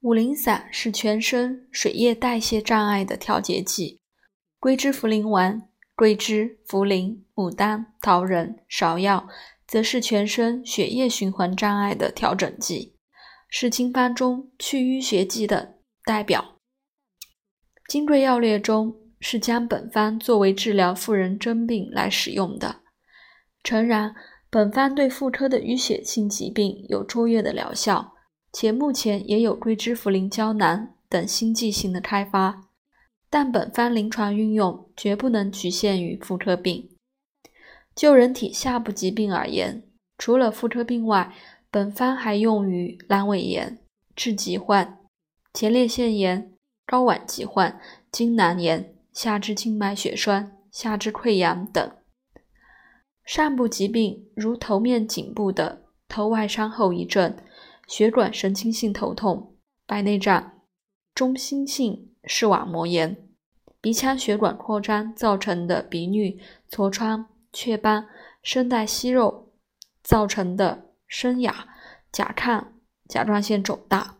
[0.00, 4.00] 五苓散是全身水液代谢障碍的调节剂，
[4.60, 9.26] 桂枝茯苓丸、桂枝、茯苓、牡丹、桃仁、芍药
[9.66, 12.94] 则是全身血液循环障碍的调整剂，
[13.48, 16.58] 是经方中祛淤血剂的代表。
[17.88, 22.82] 金匮要略中是将本方作为治疗妇人真病来使用的。
[23.64, 24.14] 诚然，
[24.50, 28.12] 本方对妇科的淤血性疾病有卓越的疗效。
[28.58, 32.62] 且目前也有桂枝茯苓胶囊等新剂型的开发，
[33.28, 36.88] 但本方临床运用绝不能局限于妇科病。
[37.94, 39.82] 就人体下部疾病而言，
[40.16, 41.34] 除了妇科病外，
[41.70, 43.78] 本方还用于阑尾炎、
[44.16, 45.00] 痔疾患、
[45.52, 46.54] 前列腺炎、
[46.86, 47.78] 睾丸疾患、
[48.10, 51.92] 精囊炎、下肢静脉血栓、下肢溃疡等。
[53.22, 57.36] 上部疾病如头面颈部的头外伤后遗症。
[57.86, 60.60] 血管神经性头痛、白内障、
[61.14, 63.28] 中心性视网膜炎、
[63.80, 68.08] 鼻腔血管扩张造成的鼻衄、痤疮、雀斑、
[68.42, 69.52] 声带息肉
[70.02, 71.68] 造成的声哑、
[72.10, 72.64] 甲亢、
[73.08, 74.18] 甲状腺肿大、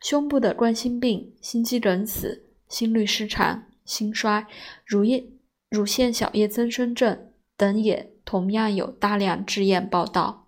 [0.00, 4.46] 胸部的冠心病、心肌梗死、心律失常、心衰、
[4.86, 5.32] 乳液
[5.68, 10.45] 乳腺小叶增生症等，也同样有大量治验报道。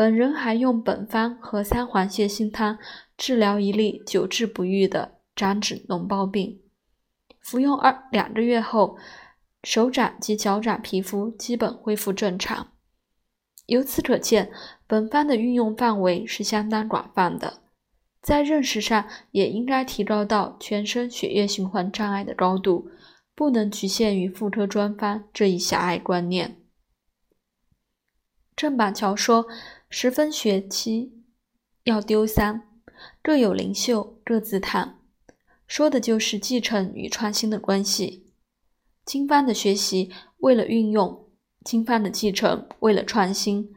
[0.00, 2.78] 本人还用本方和三黄泻心汤
[3.18, 6.58] 治疗一例久治不愈的掌指脓包病，
[7.38, 8.96] 服用二两个月后，
[9.62, 12.68] 手掌及脚掌皮肤基本恢复正常。
[13.66, 14.50] 由此可见，
[14.86, 17.60] 本方的运用范围是相当广泛的，
[18.22, 22.90] 在认识上也应该提高到全身血液循环障碍的高度，
[23.34, 26.56] 不能局限于妇科专方这一狭隘观念。
[28.56, 29.46] 郑板桥说。
[29.92, 31.12] 十分学期
[31.82, 32.68] 要丢三，
[33.20, 35.00] 各有灵秀，各自叹，
[35.66, 38.30] 说的就是继承与创新的关系。
[39.04, 41.28] 经方的学习为了运用，
[41.64, 43.74] 经方的继承为了创新。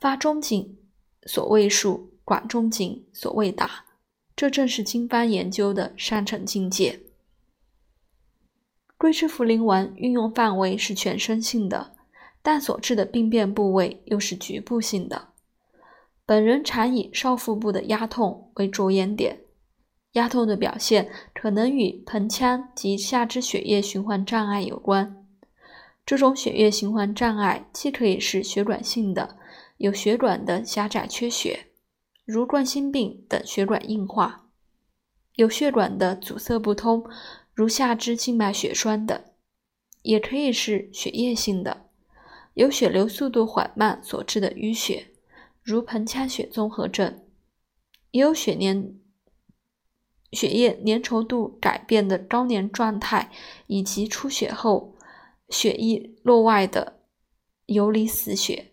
[0.00, 0.78] 发中景
[1.26, 3.84] 所谓术，管中景所谓达，
[4.34, 7.02] 这正是经方研究的上乘境界。
[8.96, 11.94] 桂枝茯苓丸运用范围是全身性的，
[12.40, 15.28] 但所治的病变部位又是局部性的。
[16.32, 19.40] 本人常以少腹部的压痛为着眼点，
[20.12, 25.26] 压痛的表现可能与盆腔及下肢血液循环障碍有关。
[26.06, 29.36] 这种血液循环障碍既可以是血管性的，
[29.76, 31.66] 有血管的狭窄缺血，
[32.24, 34.46] 如冠心病等血管硬化；
[35.34, 37.04] 有血管的阻塞不通，
[37.52, 39.18] 如下肢静脉血栓等；
[40.00, 41.90] 也可以是血液性的，
[42.54, 45.08] 有血流速度缓慢所致的淤血。
[45.62, 47.24] 如盆腔血综合症，
[48.10, 48.94] 也有血粘、
[50.32, 53.30] 血液粘稠度改变的高粘状态，
[53.68, 54.96] 以及出血后
[55.48, 57.00] 血液落外的
[57.66, 58.72] 游离死血。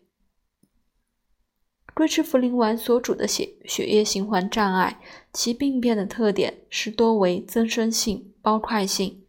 [1.94, 5.02] 桂枝茯苓丸所主的血血液循环障碍，
[5.34, 9.26] 其病变的特点是多为增生性、包块性，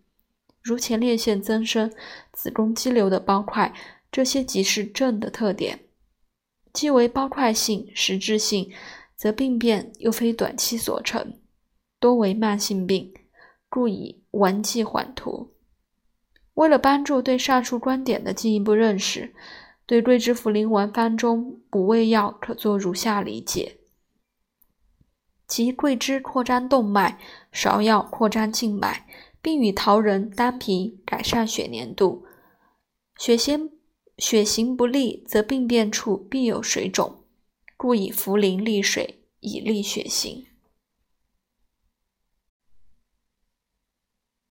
[0.63, 1.93] 如前列腺增生、
[2.33, 3.75] 子宫肌瘤的包块，
[4.11, 5.90] 这些即是症的特点。
[6.73, 8.71] 既为包块性、实质性，
[9.17, 11.39] 则病变又非短期所成，
[11.99, 13.13] 多为慢性病，
[13.69, 15.53] 故以丸剂缓图。
[16.55, 19.35] 为了帮助对上述观点的进一步认识，
[19.87, 23.79] 对桂枝茯苓丸方中补胃药可做如下理解：
[25.47, 27.19] 即桂枝扩张动脉，
[27.53, 29.07] 芍药扩张静脉，
[29.43, 32.25] 并与桃仁、丹皮改善血粘度，
[33.17, 33.80] 血先。
[34.21, 37.25] 血行不利，则病变处必有水肿，
[37.79, 40.45] 故以茯苓利水，以利血行。